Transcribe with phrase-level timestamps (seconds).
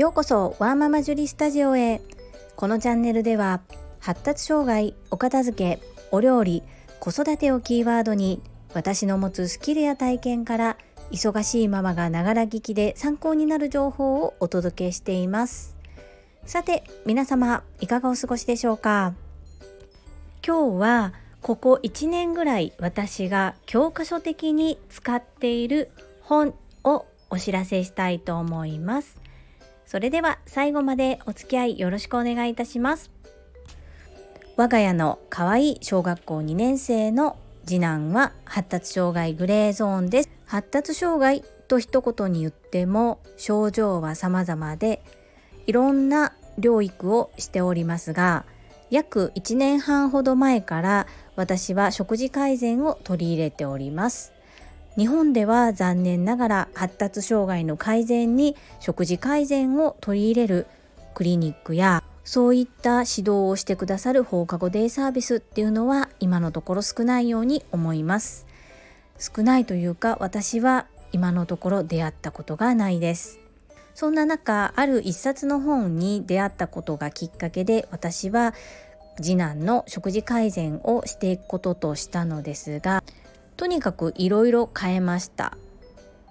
[0.00, 2.00] ようこそワーママジュリスタジオへ。
[2.56, 3.60] このチャンネルでは
[3.98, 5.78] 発達障害お片付け
[6.10, 6.62] お料理
[7.00, 8.40] 子育てをキーワードに
[8.72, 10.78] 私の持つスキルや体験から
[11.10, 15.76] 忙しいママがながら聞きで参考になる情報をお届けしています。
[16.46, 19.12] さて皆様いかがお過ごしでしょうか？
[20.42, 21.12] 今日は
[21.42, 25.90] ここ1年ぐらい私が教科書的に使っている
[26.22, 26.54] 本
[26.84, 29.20] をお知らせしたいと思います。
[29.90, 33.10] それでは最後までお付き合いよろしくお願いいたします。
[34.56, 37.36] 我が家の可愛い小学校2年生の
[37.66, 40.30] 次男は発達障害グレーゾーンです。
[40.46, 45.02] 発達障害と一言に言っても症状は様々で
[45.66, 48.44] いろんな療育をしておりますが
[48.90, 54.32] 約1年半ほど前から私は食事改善を取り入れております。
[55.00, 60.66] 日本では残念ながら発達障害の改善に食事改善を取り入れる
[61.14, 68.46] クリニックやそういった指導をしてくださる放課後デイサービスっていうのは今のところ少ないように思います。
[69.18, 73.38] 少ないというか私は今のところ出会ったことがないです。
[73.94, 78.52] そんな中ある一冊の本に出会ったことがきっかけで私は
[79.16, 83.02] 次男の食事改善をしていくこととしたのですが
[83.60, 85.58] とにかくいろいろ変えました。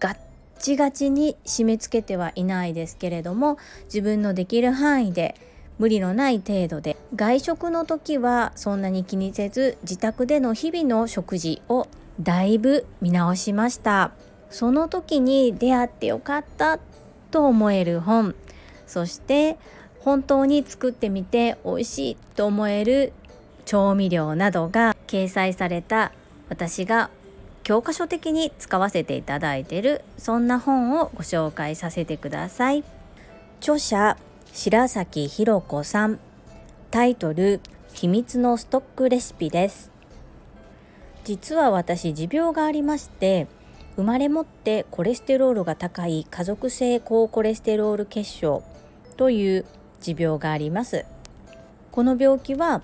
[0.00, 0.18] ガッ
[0.58, 5.34] チガチに締め付けてはいないですけれども自分のできる範囲で
[5.78, 11.86] 無理のない程度で外食の時はそんなに気にせず自宅での日々の食事を
[12.18, 14.12] だいぶ見直しました。
[14.48, 16.78] その時に出会ってよかった
[17.30, 18.34] と思える本
[18.86, 19.58] そして
[19.98, 23.12] 本当に作ってみて美味しいと思える
[23.66, 26.12] 調味料などが掲載された
[26.48, 27.10] 私が
[27.68, 32.82] 教科書的に使わせていただいているそんな本をご紹介させてください。
[33.60, 34.16] 著者
[34.54, 36.18] 白崎弘子さん。
[36.90, 37.60] タイトル
[37.92, 39.90] 秘密のストックレシピです。
[41.24, 43.48] 実は私持病がありまして
[43.96, 48.62] 生まれ持ってコレステロールが高い家族性高コレステロール血症
[49.18, 49.66] という
[50.00, 51.04] 持病があります。
[51.92, 52.80] この病気は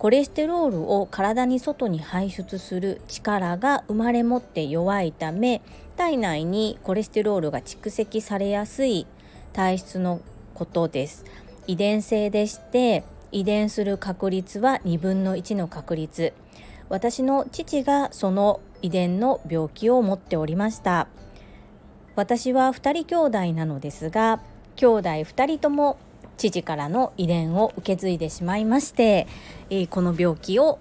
[0.00, 5.60] コレステロールを体に外に排出する力が生まれ持って弱いため
[5.98, 9.06] 体内にコレステロールが蓄積されやすい
[9.52, 10.22] 体質の
[10.54, 11.26] ことです。
[11.66, 16.32] 遺伝性でして遺伝する確率は2分の1の確率。
[16.88, 21.08] 私の父がその遺伝の病気を持っておりました。
[22.16, 24.40] 私は2人兄弟なのですが
[24.76, 25.98] 兄弟2人とも
[26.48, 29.26] 父からの遺伝を受け継いでしまいまして、
[29.68, 30.78] えー、この病気を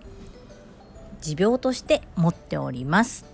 [1.21, 3.25] 持病として持っております。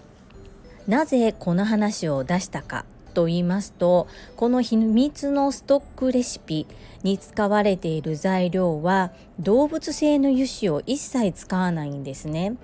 [0.87, 6.67] なぜこの話を出したかと言いますとこの秘密のストックレシピ
[7.01, 12.55] に使われている材料は動物性の油脂を一切使わないんですね。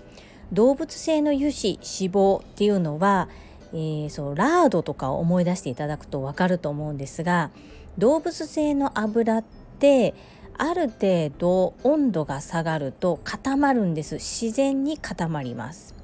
[0.52, 1.80] 動物性の油脂脂
[2.12, 3.30] 肪っていうのは、
[3.74, 7.52] えー、そうラードとかを思い出していただくと分かると思うんですが
[7.98, 9.44] 動物性の油っ
[9.80, 10.14] て
[10.58, 14.16] ある程度温度が下がると固まるんです。
[14.16, 15.96] 自然に固まります。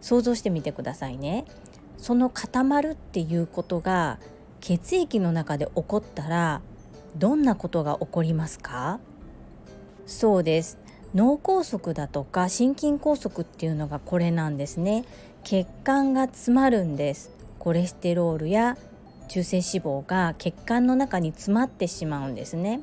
[0.00, 1.44] 想像してみてくださいね。
[1.96, 4.18] その固まるっていうことが
[4.60, 6.60] 血液の中で起こったら
[7.16, 8.98] どんなことが起こりますか？
[10.06, 10.78] そうです。
[11.14, 15.04] 脳梗塞だとか心筋梗塞っていうのがこれなんですね。
[15.44, 17.30] 血管が詰まるんです。
[17.58, 18.76] コレステロールや
[19.28, 22.80] 中性脂肪が血管の中に詰まってしまうんですね。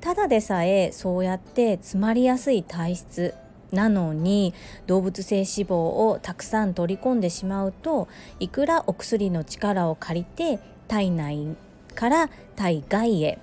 [0.00, 3.34] ただでさえそうやって詰まりやすい体質
[3.72, 4.54] なのに
[4.86, 8.08] 動物性脂肪をたくさん取り込んでしまうと
[8.38, 11.56] いくらお薬の力を借りて体内
[11.94, 13.38] から体外へ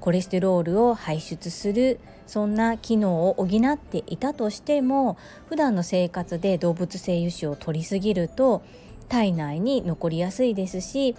[0.00, 5.16] コレステロールを排出するそんな機能を補っていたとしても
[5.48, 8.62] 普段の生活で動物性油脂を取りすぎると
[9.08, 11.16] 体内に残りやすいですし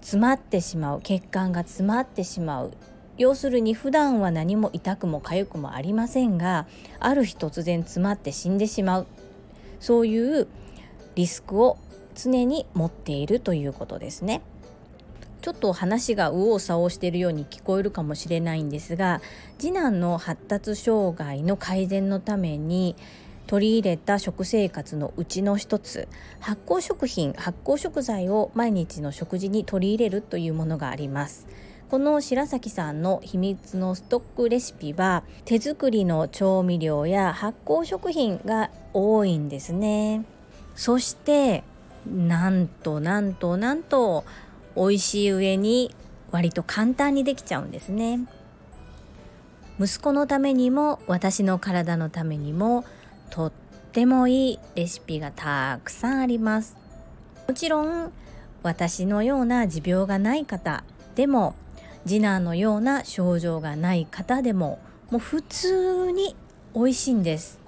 [0.00, 2.72] 詰まってしまう血管が詰まってしまう
[3.18, 6.66] 要するに普段は何も痛くも痒くもありませんが
[7.00, 9.06] ある日突然詰まって死んでしまう
[9.80, 10.48] そういう
[11.14, 11.78] リスクを
[12.14, 14.42] 常に持っているということですね。
[15.42, 19.20] ちょっと話が右往左往しているように聞こえるかもしれないんですが
[19.58, 22.96] 次男の発達障害の改善のために
[23.46, 26.08] 取り入れた食生活のうちの一つ。
[26.40, 31.46] 発酵食品発酵食材を毎日の食事に取り入れるというものがあります。
[31.88, 40.24] この白崎さんの秘密のストックレシピは手作りの調味料や発酵食品が多いんですね。
[40.74, 41.62] そして
[42.06, 44.24] なんとなんとなんと
[44.74, 45.94] 美味しい上に
[46.32, 48.26] 割と簡単にできちゃうんですね。
[49.78, 52.84] 息子のためにも私の体のためにも
[53.30, 53.52] とっ
[53.92, 56.76] てもいいレシピがたくさんあります。
[57.48, 58.12] もちろん
[58.62, 60.82] 私のような持病がない方
[61.14, 61.54] でも
[62.04, 64.78] 次男のような症状がない方でも
[65.10, 66.34] もう普通に
[66.74, 67.60] 美味しいんです。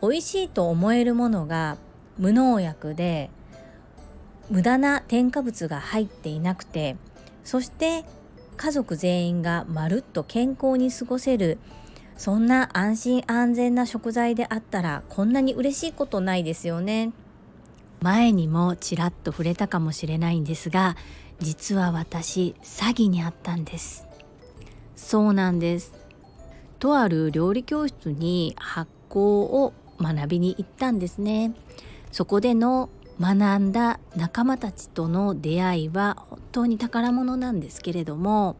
[0.00, 1.76] 美味しいと思えるものが
[2.18, 3.30] 無農薬で
[4.50, 6.96] 無駄な添加物が入っていなくて
[7.44, 8.04] そして
[8.56, 11.58] 家族全員がまるっと健康に過ごせる
[12.18, 17.12] そんな安心安全な食材であったらこんなに嬉しいことないですよね。
[18.02, 20.96] 前にもちらっと触れたかもしれないんですが
[21.40, 24.08] 実は私詐欺にあったんです。
[24.96, 25.94] そうなんです。
[26.80, 31.54] とある料理教室に発酵を学びに行ったんですね。
[32.10, 38.56] そこでの学んだ仲間たちとの出会いは本当に宝物なんですけれども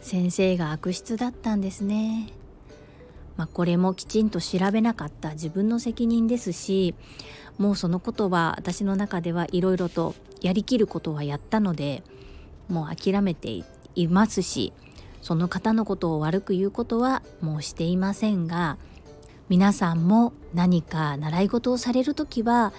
[0.00, 2.32] 先生が悪質だったんですね。
[3.38, 6.94] まあ、これもきちんと調べなかった自分の責任ですし
[7.56, 12.02] もうそのことは私の中ではいろいろとやりきることはやったので
[12.68, 13.64] もう諦めて
[13.94, 14.72] いますし
[15.22, 18.76] その方のことを悪く言うことはもうしていませんが
[19.48, 22.72] 皆さんも何か習い事をされる時は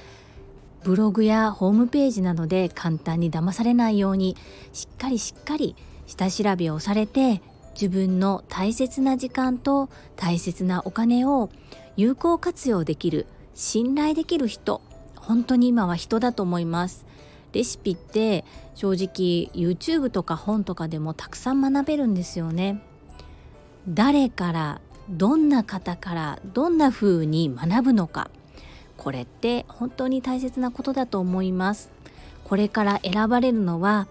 [0.83, 4.37] ブログやホームページなどで簡単に騙されないように
[4.73, 7.41] しっかりしっかり下調べをされて
[7.79, 11.49] 自分の大切な時間と大切なお金を
[11.95, 14.81] 有効活用できる信頼できる人
[15.15, 17.05] 本当に今は人だと思います。
[17.53, 18.43] レシピって
[18.75, 22.81] 正直 YouTube とか本とかでもたくさん学べるんですよね。
[23.87, 28.29] 誰からどんな方からどんな風に学ぶのか。
[28.97, 31.89] これって本当に大切なことだと思います。
[32.43, 34.07] これから選ばれるのは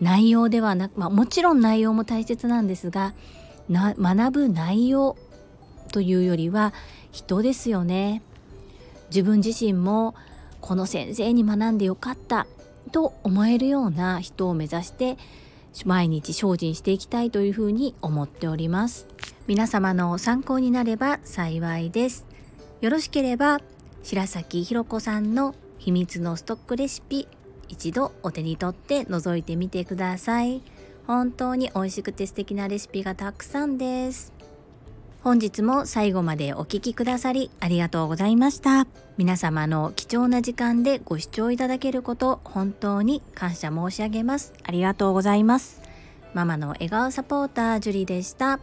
[0.00, 3.14] 内容ではなく、まあ、もちろん内容も大切なんですが
[3.70, 5.16] 学ぶ内容
[5.92, 6.72] というよりは
[7.12, 8.22] 人ですよね。
[9.08, 10.14] 自分自身も
[10.60, 12.46] この先生に学んでよかった
[12.92, 15.16] と思えるような人を目指して
[15.84, 19.06] 毎日精進していきたいというふうに思っております。
[19.46, 22.26] 皆様の参考になれば幸いです。
[22.80, 23.60] よろしければ
[24.02, 27.28] 白崎ひろ子さんの秘密のストックレシピ
[27.70, 30.60] 一度お手に取って覗いてみてください。
[31.06, 34.32] 本当に美味しくて素敵なレシピがたくさんです。
[35.22, 38.86] 本日も最後までお聴きくださりありがとうございました。
[39.16, 44.52] 皆様の貴重な時間でご視聴いただけること本当に感謝申し上げます。
[44.64, 45.80] ありがとうございます。
[46.34, 48.60] ママの笑顔サポータージュリでした。